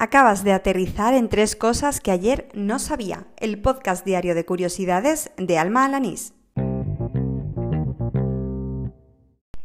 Acabas 0.00 0.44
de 0.44 0.52
aterrizar 0.52 1.12
en 1.12 1.28
tres 1.28 1.56
cosas 1.56 2.00
que 2.00 2.12
ayer 2.12 2.48
no 2.54 2.78
sabía. 2.78 3.26
El 3.36 3.60
podcast 3.60 4.06
diario 4.06 4.36
de 4.36 4.44
curiosidades 4.44 5.32
de 5.36 5.58
Alma 5.58 5.84
Alanís. 5.84 6.34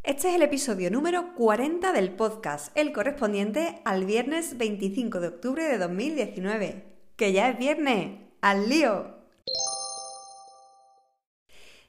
Este 0.01 0.29
es 0.29 0.35
el 0.35 0.41
episodio 0.41 0.89
número 0.89 1.35
40 1.35 1.91
del 1.91 2.15
podcast, 2.15 2.75
el 2.75 2.93
correspondiente 2.93 3.83
al 3.85 4.05
viernes 4.05 4.57
25 4.57 5.19
de 5.19 5.27
octubre 5.27 5.65
de 5.65 5.77
2019. 5.77 6.83
¡Que 7.15 7.31
ya 7.31 7.49
es 7.49 7.59
viernes! 7.59 8.19
¡Al 8.41 8.67
lío! 8.67 9.17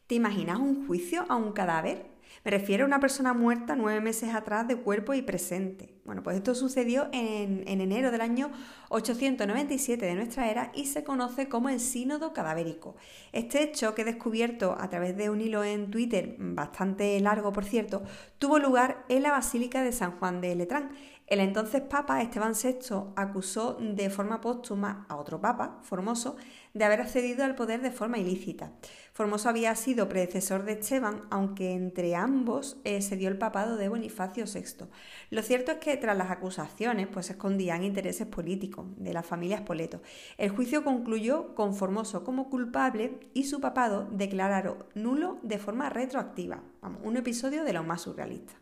¿Te 0.07 0.17
imaginas 0.17 0.59
un 0.59 0.87
juicio 0.87 1.25
a 1.31 1.37
un 1.37 1.53
cadáver? 1.53 2.11
Me 2.45 2.51
refiero 2.51 2.85
a 2.85 2.89
una 2.89 3.01
persona 3.01 3.33
muerta 3.33 3.75
nueve 3.75 4.03
meses 4.03 4.35
atrás 4.35 4.69
de 4.69 4.77
cuerpo 4.77 5.15
y 5.15 5.23
presente. 5.23 5.94
Bueno, 6.05 6.23
pues 6.23 6.37
esto 6.37 6.55
sucedió 6.55 7.09
en, 7.13 7.67
enero 7.67 8.11
del 8.11 8.21
año 8.21 8.51
897 8.91 10.05
de 10.05 10.15
nuestra 10.15 10.51
era 10.51 10.71
y 10.75 10.85
se 10.85 11.03
conoce 11.03 11.49
como 11.49 11.71
el 11.71 11.81
sínodo 11.81 12.35
cadavérico. 12.35 12.95
Este 13.33 13.63
hecho, 13.63 13.95
que 13.95 14.05
descubierto 14.05 14.77
a 14.79 14.91
través 14.91 15.17
de 15.17 15.31
un 15.31 15.41
hilo 15.41 15.65
en 15.65 15.91
Twitter, 15.91 16.37
bastante 16.39 17.19
largo 17.21 17.55
por 17.55 17.65
cierto, 17.65 18.03
tuvo 18.39 18.59
lugar 18.59 19.07
en 19.09 19.23
la 19.23 19.31
Basílica 19.31 19.83
de 19.83 19.93
San 19.93 20.19
Juan 20.19 20.43
de 20.43 20.55
Letrán. 20.55 20.91
El 21.27 21.41
entonces 21.41 21.81
Papa 21.81 22.21
Esteban 22.21 22.53
VI 22.53 23.15
acusó 23.17 23.79
de 23.81 24.11
forma 24.11 24.43
póstuma 24.43 25.07
a 25.09 25.17
otro 25.17 25.41
Papa, 25.41 25.79
Formoso, 25.83 26.37
de 26.75 26.85
haber 26.85 27.01
accedido 27.01 27.45
al 27.45 27.55
poder 27.55 27.81
de 27.81 27.93
forma 27.93 28.19
ilícita. 28.19 28.73
Formoso 29.15 29.49
había 29.49 29.75
sido 29.75 30.09
predecesor 30.09 30.65
de 30.65 30.73
Esteban, 30.73 31.23
aunque 31.31 31.73
entre 31.73 32.15
ambos 32.15 32.79
eh, 32.85 33.01
se 33.01 33.17
dio 33.17 33.29
el 33.29 33.39
papado 33.39 33.77
de 33.77 33.89
Bonifacio 33.89 34.45
VI. 34.45 34.87
Lo 35.31 35.41
cierto 35.43 35.73
es 35.73 35.79
que 35.79 35.94
tras 35.97 36.17
las 36.17 36.31
acusaciones 36.31 37.07
pues, 37.07 37.31
escondían 37.31 37.85
intereses 37.85 38.27
políticos 38.27 38.87
de 38.97 39.13
la 39.13 39.23
familia 39.23 39.59
Spoleto. 39.59 40.01
El 40.39 40.51
juicio 40.51 40.85
concluyó 40.85 41.55
con 41.55 41.75
Formoso 41.75 42.25
como 42.25 42.51
culpable 42.51 43.21
y 43.35 43.45
su 43.45 43.61
papado 43.61 44.09
declararon 44.11 44.85
nulo 44.95 45.39
de 45.43 45.59
forma 45.59 45.91
retroactiva. 45.91 46.63
Vamos, 46.81 47.01
un 47.05 47.17
episodio 47.17 47.65
de 47.65 47.73
lo 47.73 47.83
más 47.83 48.03
surrealista. 48.03 48.55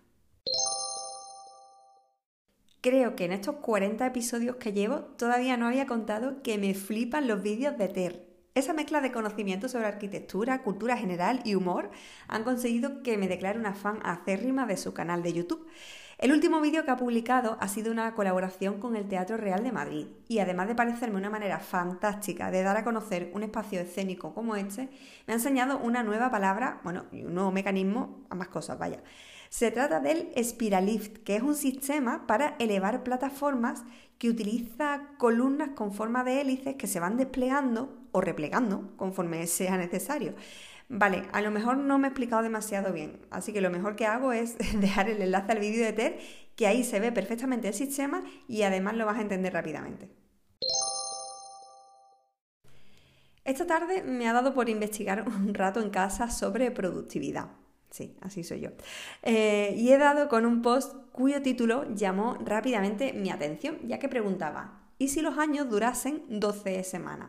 Creo 2.80 3.14
que 3.14 3.26
en 3.26 3.32
estos 3.32 3.56
40 3.56 4.04
episodios 4.04 4.56
que 4.56 4.72
llevo 4.72 5.02
todavía 5.16 5.56
no 5.56 5.68
había 5.68 5.86
contado 5.86 6.42
que 6.42 6.58
me 6.58 6.74
flipan 6.74 7.28
los 7.28 7.40
vídeos 7.40 7.78
de 7.78 7.88
Ter. 7.88 8.32
Esa 8.54 8.74
mezcla 8.74 9.00
de 9.00 9.12
conocimiento 9.12 9.68
sobre 9.68 9.86
arquitectura, 9.86 10.62
cultura 10.62 10.96
general 10.96 11.40
y 11.44 11.54
humor 11.54 11.90
han 12.28 12.44
conseguido 12.44 13.02
que 13.02 13.16
me 13.16 13.28
declare 13.28 13.58
una 13.58 13.72
fan 13.72 14.00
acérrima 14.02 14.66
de 14.66 14.76
su 14.76 14.92
canal 14.92 15.22
de 15.22 15.32
YouTube. 15.32 15.66
El 16.22 16.30
último 16.30 16.60
vídeo 16.60 16.84
que 16.84 16.90
ha 16.92 16.96
publicado 16.96 17.56
ha 17.58 17.66
sido 17.66 17.90
una 17.90 18.14
colaboración 18.14 18.78
con 18.78 18.94
el 18.94 19.08
Teatro 19.08 19.36
Real 19.36 19.64
de 19.64 19.72
Madrid 19.72 20.06
y 20.28 20.38
además 20.38 20.68
de 20.68 20.76
parecerme 20.76 21.16
una 21.16 21.30
manera 21.30 21.58
fantástica 21.58 22.52
de 22.52 22.62
dar 22.62 22.76
a 22.76 22.84
conocer 22.84 23.32
un 23.34 23.42
espacio 23.42 23.80
escénico 23.80 24.32
como 24.32 24.54
este, 24.54 24.88
me 25.26 25.32
ha 25.32 25.36
enseñado 25.36 25.78
una 25.78 26.04
nueva 26.04 26.30
palabra, 26.30 26.80
bueno, 26.84 27.06
un 27.10 27.34
nuevo 27.34 27.50
mecanismo, 27.50 28.24
ambas 28.30 28.46
cosas, 28.46 28.78
vaya. 28.78 29.00
Se 29.52 29.70
trata 29.70 30.00
del 30.00 30.32
Spiralift, 30.42 31.18
que 31.24 31.36
es 31.36 31.42
un 31.42 31.54
sistema 31.54 32.26
para 32.26 32.56
elevar 32.58 33.04
plataformas 33.04 33.84
que 34.16 34.30
utiliza 34.30 35.10
columnas 35.18 35.72
con 35.74 35.92
forma 35.92 36.24
de 36.24 36.40
hélices 36.40 36.76
que 36.76 36.86
se 36.86 37.00
van 37.00 37.18
desplegando 37.18 37.94
o 38.12 38.22
replegando 38.22 38.96
conforme 38.96 39.46
sea 39.58 39.76
necesario. 39.76 40.34
Vale, 40.88 41.24
a 41.32 41.42
lo 41.42 41.50
mejor 41.50 41.76
no 41.76 41.98
me 41.98 42.08
he 42.08 42.12
explicado 42.12 42.42
demasiado 42.42 42.94
bien, 42.94 43.20
así 43.30 43.52
que 43.52 43.60
lo 43.60 43.68
mejor 43.68 43.94
que 43.94 44.06
hago 44.06 44.32
es 44.32 44.56
dejar 44.80 45.10
el 45.10 45.20
enlace 45.20 45.52
al 45.52 45.58
vídeo 45.58 45.84
de 45.84 45.92
TED, 45.92 46.14
que 46.56 46.66
ahí 46.66 46.82
se 46.82 46.98
ve 46.98 47.12
perfectamente 47.12 47.68
el 47.68 47.74
sistema 47.74 48.24
y 48.48 48.62
además 48.62 48.96
lo 48.96 49.04
vas 49.04 49.18
a 49.18 49.22
entender 49.22 49.52
rápidamente. 49.52 50.08
Esta 53.44 53.66
tarde 53.66 54.02
me 54.02 54.26
ha 54.26 54.32
dado 54.32 54.54
por 54.54 54.70
investigar 54.70 55.28
un 55.28 55.52
rato 55.52 55.82
en 55.82 55.90
casa 55.90 56.30
sobre 56.30 56.70
productividad. 56.70 57.61
Sí, 57.92 58.16
así 58.22 58.42
soy 58.42 58.60
yo. 58.60 58.70
Eh, 59.22 59.74
y 59.76 59.92
he 59.92 59.98
dado 59.98 60.28
con 60.28 60.46
un 60.46 60.62
post 60.62 60.94
cuyo 61.12 61.42
título 61.42 61.84
llamó 61.94 62.38
rápidamente 62.42 63.12
mi 63.12 63.30
atención, 63.30 63.78
ya 63.86 63.98
que 63.98 64.08
preguntaba, 64.08 64.80
¿y 64.96 65.08
si 65.08 65.20
los 65.20 65.36
años 65.36 65.68
durasen 65.68 66.22
12 66.28 66.84
semanas? 66.84 67.28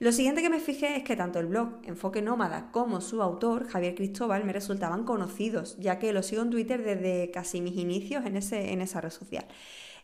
Lo 0.00 0.10
siguiente 0.10 0.42
que 0.42 0.50
me 0.50 0.58
fijé 0.58 0.96
es 0.96 1.04
que 1.04 1.14
tanto 1.14 1.38
el 1.38 1.46
blog 1.46 1.80
Enfoque 1.84 2.22
Nómada 2.22 2.72
como 2.72 3.00
su 3.00 3.22
autor, 3.22 3.68
Javier 3.68 3.94
Cristóbal, 3.94 4.44
me 4.44 4.52
resultaban 4.52 5.04
conocidos, 5.04 5.76
ya 5.78 6.00
que 6.00 6.12
lo 6.12 6.24
sigo 6.24 6.42
en 6.42 6.50
Twitter 6.50 6.82
desde 6.82 7.30
casi 7.30 7.60
mis 7.60 7.76
inicios 7.76 8.26
en, 8.26 8.36
ese, 8.36 8.72
en 8.72 8.82
esa 8.82 9.00
red 9.00 9.10
social. 9.10 9.46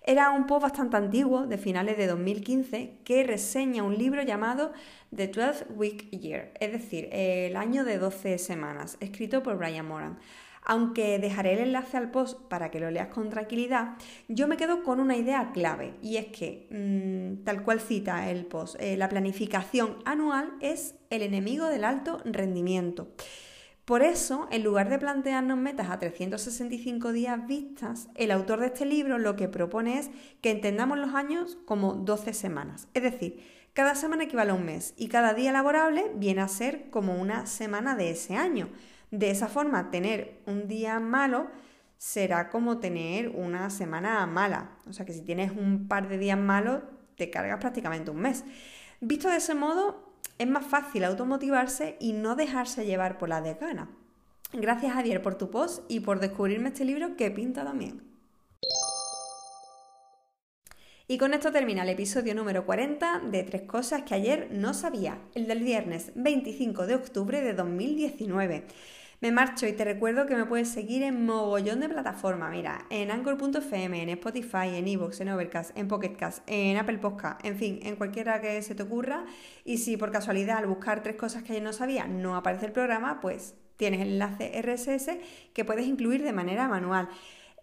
Era 0.02 0.30
un 0.30 0.46
post 0.46 0.62
bastante 0.62 0.96
antiguo, 0.96 1.46
de 1.46 1.58
finales 1.58 1.98
de 1.98 2.06
2015, 2.06 3.00
que 3.04 3.22
reseña 3.22 3.82
un 3.82 3.98
libro 3.98 4.22
llamado 4.22 4.72
The 5.14 5.28
12 5.28 5.66
Week 5.74 6.10
Year, 6.10 6.52
es 6.58 6.72
decir, 6.72 7.08
el 7.12 7.54
año 7.54 7.84
de 7.84 7.98
12 7.98 8.38
semanas, 8.38 8.96
escrito 9.00 9.42
por 9.42 9.58
Brian 9.58 9.86
Moran. 9.86 10.18
Aunque 10.64 11.18
dejaré 11.18 11.54
el 11.54 11.60
enlace 11.60 11.96
al 11.98 12.10
post 12.10 12.40
para 12.48 12.70
que 12.70 12.80
lo 12.80 12.90
leas 12.90 13.08
con 13.08 13.28
tranquilidad, 13.28 13.96
yo 14.28 14.46
me 14.46 14.56
quedo 14.56 14.82
con 14.82 15.00
una 15.00 15.16
idea 15.16 15.52
clave 15.52 15.94
y 16.02 16.16
es 16.16 16.26
que, 16.26 16.66
mm, 16.70 17.44
tal 17.44 17.62
cual 17.62 17.80
cita 17.80 18.30
el 18.30 18.46
post, 18.46 18.76
eh, 18.80 18.96
la 18.96 19.08
planificación 19.08 19.98
anual 20.04 20.52
es 20.60 20.94
el 21.10 21.22
enemigo 21.22 21.66
del 21.66 21.84
alto 21.84 22.20
rendimiento. 22.24 23.08
Por 23.90 24.04
eso, 24.04 24.46
en 24.52 24.62
lugar 24.62 24.88
de 24.88 25.00
plantearnos 25.00 25.58
metas 25.58 25.90
a 25.90 25.98
365 25.98 27.10
días 27.10 27.44
vistas, 27.48 28.08
el 28.14 28.30
autor 28.30 28.60
de 28.60 28.66
este 28.66 28.86
libro 28.86 29.18
lo 29.18 29.34
que 29.34 29.48
propone 29.48 29.98
es 29.98 30.12
que 30.40 30.52
entendamos 30.52 30.96
los 30.96 31.12
años 31.16 31.58
como 31.64 31.94
12 31.94 32.32
semanas. 32.32 32.86
Es 32.94 33.02
decir, 33.02 33.44
cada 33.72 33.96
semana 33.96 34.22
equivale 34.22 34.52
a 34.52 34.54
un 34.54 34.64
mes 34.64 34.94
y 34.96 35.08
cada 35.08 35.34
día 35.34 35.50
laborable 35.50 36.04
viene 36.14 36.40
a 36.40 36.46
ser 36.46 36.88
como 36.90 37.20
una 37.20 37.46
semana 37.46 37.96
de 37.96 38.10
ese 38.10 38.36
año. 38.36 38.68
De 39.10 39.30
esa 39.30 39.48
forma, 39.48 39.90
tener 39.90 40.40
un 40.46 40.68
día 40.68 41.00
malo 41.00 41.48
será 41.98 42.48
como 42.48 42.78
tener 42.78 43.30
una 43.30 43.70
semana 43.70 44.24
mala. 44.28 44.70
O 44.88 44.92
sea 44.92 45.04
que 45.04 45.14
si 45.14 45.22
tienes 45.22 45.50
un 45.50 45.88
par 45.88 46.08
de 46.08 46.16
días 46.16 46.38
malos, 46.38 46.84
te 47.16 47.28
cargas 47.28 47.58
prácticamente 47.58 48.12
un 48.12 48.18
mes. 48.18 48.44
Visto 49.00 49.28
de 49.28 49.38
ese 49.38 49.56
modo, 49.56 50.09
es 50.40 50.48
más 50.48 50.64
fácil 50.64 51.04
automotivarse 51.04 51.98
y 52.00 52.14
no 52.14 52.34
dejarse 52.34 52.86
llevar 52.86 53.18
por 53.18 53.28
la 53.28 53.42
desgana. 53.42 53.90
Gracias 54.54 54.94
Javier 54.94 55.20
por 55.20 55.34
tu 55.34 55.50
post 55.50 55.84
y 55.86 56.00
por 56.00 56.18
descubrirme 56.18 56.70
este 56.70 56.86
libro 56.86 57.14
que 57.14 57.30
pinta 57.30 57.62
también. 57.62 58.02
Y 61.06 61.18
con 61.18 61.34
esto 61.34 61.52
termina 61.52 61.82
el 61.82 61.90
episodio 61.90 62.34
número 62.34 62.64
40 62.64 63.20
de 63.30 63.42
Tres 63.42 63.62
Cosas 63.62 64.00
que 64.04 64.14
ayer 64.14 64.48
no 64.50 64.72
sabía, 64.72 65.18
el 65.34 65.46
del 65.46 65.62
viernes 65.62 66.12
25 66.14 66.86
de 66.86 66.94
octubre 66.94 67.42
de 67.42 67.52
2019. 67.52 68.64
Me 69.20 69.32
marcho 69.32 69.66
y 69.66 69.74
te 69.74 69.84
recuerdo 69.84 70.24
que 70.24 70.34
me 70.34 70.46
puedes 70.46 70.70
seguir 70.70 71.02
en 71.02 71.26
mogollón 71.26 71.80
de 71.80 71.90
plataformas. 71.90 72.50
Mira, 72.50 72.86
en 72.88 73.10
Anchor.fm, 73.10 74.02
en 74.02 74.08
Spotify, 74.08 74.76
en 74.76 74.88
Evox, 74.88 75.20
en 75.20 75.28
Overcast, 75.28 75.76
en 75.76 75.88
Pocketcast, 75.88 76.42
en 76.46 76.78
Apple 76.78 76.96
Podcast, 76.96 77.44
en 77.44 77.56
fin, 77.56 77.80
en 77.82 77.96
cualquiera 77.96 78.40
que 78.40 78.62
se 78.62 78.74
te 78.74 78.82
ocurra. 78.82 79.26
Y 79.62 79.76
si 79.76 79.98
por 79.98 80.10
casualidad 80.10 80.56
al 80.56 80.66
buscar 80.66 81.02
tres 81.02 81.16
cosas 81.16 81.42
que 81.42 81.52
yo 81.52 81.60
no 81.60 81.74
sabía 81.74 82.06
no 82.06 82.34
aparece 82.34 82.64
el 82.64 82.72
programa, 82.72 83.20
pues 83.20 83.54
tienes 83.76 84.00
el 84.00 84.12
enlace 84.12 84.58
RSS 84.62 85.10
que 85.52 85.66
puedes 85.66 85.86
incluir 85.86 86.22
de 86.22 86.32
manera 86.32 86.66
manual. 86.66 87.10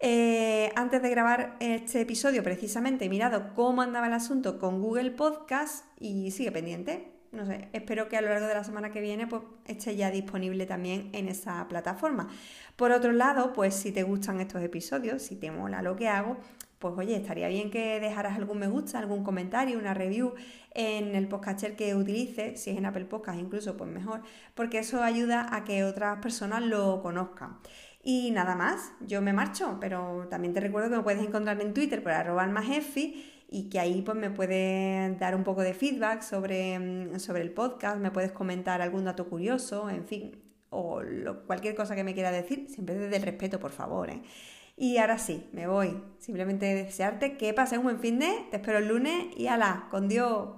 Eh, 0.00 0.70
antes 0.76 1.02
de 1.02 1.10
grabar 1.10 1.56
este 1.58 2.00
episodio, 2.00 2.44
precisamente 2.44 3.06
he 3.06 3.08
mirado 3.08 3.52
cómo 3.56 3.82
andaba 3.82 4.06
el 4.06 4.12
asunto 4.12 4.60
con 4.60 4.80
Google 4.80 5.10
Podcast 5.10 5.86
y 5.98 6.30
sigue 6.30 6.52
pendiente 6.52 7.17
no 7.32 7.46
sé, 7.46 7.68
espero 7.72 8.08
que 8.08 8.16
a 8.16 8.20
lo 8.20 8.28
largo 8.28 8.46
de 8.46 8.54
la 8.54 8.64
semana 8.64 8.90
que 8.90 9.00
viene 9.00 9.26
pues, 9.26 9.42
esté 9.66 9.96
ya 9.96 10.10
disponible 10.10 10.66
también 10.66 11.10
en 11.12 11.28
esa 11.28 11.68
plataforma. 11.68 12.28
Por 12.76 12.92
otro 12.92 13.12
lado, 13.12 13.52
pues 13.52 13.74
si 13.74 13.92
te 13.92 14.02
gustan 14.02 14.40
estos 14.40 14.62
episodios, 14.62 15.22
si 15.22 15.36
te 15.36 15.50
mola 15.50 15.82
lo 15.82 15.96
que 15.96 16.08
hago, 16.08 16.38
pues 16.78 16.94
oye, 16.96 17.16
estaría 17.16 17.48
bien 17.48 17.70
que 17.70 18.00
dejaras 18.00 18.36
algún 18.36 18.58
me 18.58 18.68
gusta, 18.68 18.98
algún 18.98 19.24
comentario, 19.24 19.78
una 19.78 19.94
review 19.94 20.34
en 20.72 21.16
el 21.16 21.26
podcaster 21.26 21.74
que 21.76 21.94
utilices, 21.94 22.60
si 22.60 22.70
es 22.70 22.76
en 22.76 22.86
Apple 22.86 23.06
Podcast 23.06 23.38
incluso, 23.38 23.76
pues 23.76 23.90
mejor, 23.90 24.22
porque 24.54 24.78
eso 24.78 25.02
ayuda 25.02 25.54
a 25.54 25.64
que 25.64 25.84
otras 25.84 26.20
personas 26.20 26.62
lo 26.62 27.02
conozcan. 27.02 27.58
Y 28.02 28.30
nada 28.30 28.54
más, 28.54 28.92
yo 29.00 29.20
me 29.20 29.32
marcho, 29.32 29.78
pero 29.80 30.28
también 30.30 30.54
te 30.54 30.60
recuerdo 30.60 30.88
que 30.88 30.96
me 30.96 31.02
puedes 31.02 31.20
encontrar 31.20 31.60
en 31.60 31.74
Twitter 31.74 32.02
por 32.02 32.12
arroba 32.12 32.46
y 33.48 33.70
que 33.70 33.80
ahí 33.80 34.02
pues 34.02 34.16
me 34.16 34.30
puedes 34.30 35.18
dar 35.18 35.34
un 35.34 35.42
poco 35.42 35.62
de 35.62 35.74
feedback 35.74 36.22
sobre, 36.22 36.78
mm, 36.78 37.18
sobre 37.18 37.42
el 37.42 37.50
podcast, 37.52 37.98
me 37.98 38.10
puedes 38.10 38.32
comentar 38.32 38.82
algún 38.82 39.04
dato 39.04 39.28
curioso, 39.28 39.88
en 39.88 40.04
fin, 40.06 40.36
o 40.70 41.00
cualquier 41.46 41.74
cosa 41.74 41.96
que 41.96 42.04
me 42.04 42.14
quiera 42.14 42.30
decir, 42.30 42.66
siempre 42.68 42.94
desde 42.96 43.16
el 43.16 43.22
respeto, 43.22 43.58
por 43.58 43.72
favor. 43.72 44.10
¿eh? 44.10 44.22
Y 44.76 44.98
ahora 44.98 45.18
sí, 45.18 45.48
me 45.52 45.66
voy. 45.66 46.00
Simplemente 46.18 46.66
desearte 46.74 47.36
que 47.36 47.54
pases 47.54 47.78
un 47.78 47.84
buen 47.84 48.00
fin 48.00 48.18
de, 48.18 48.30
te 48.50 48.58
espero 48.58 48.78
el 48.78 48.88
lunes 48.88 49.26
y 49.36 49.46
ala, 49.46 49.88
con 49.90 50.08
Dios. 50.08 50.50